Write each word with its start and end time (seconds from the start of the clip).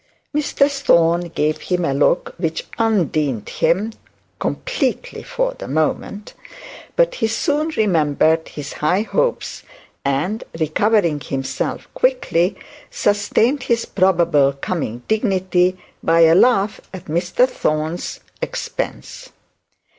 Mr 0.35 0.67
Thorne 0.67 1.29
gave 1.29 1.59
him 1.59 1.85
a 1.85 1.93
look 1.93 2.33
which 2.39 2.65
undressed 2.79 3.49
him 3.59 3.91
completely 4.39 5.21
for 5.21 5.53
the 5.59 5.67
moment; 5.67 6.33
but 6.95 7.13
he 7.13 7.27
soon 7.27 7.67
remembered 7.77 8.47
his 8.47 8.73
high 8.73 9.03
hopes, 9.03 9.61
and 10.03 10.43
recovering 10.59 11.19
himself 11.19 11.87
quickly, 11.93 12.55
sustained 12.89 13.61
his 13.61 13.85
probable 13.85 14.53
coming 14.53 15.03
dignity 15.07 15.77
by 16.01 16.21
a 16.21 16.33
laugh 16.33 16.81
at 16.91 17.05
Mr 17.05 17.47
Thorne's 17.47 18.21
expense. 18.41 19.29